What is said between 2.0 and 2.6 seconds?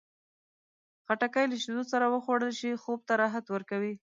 وخوړل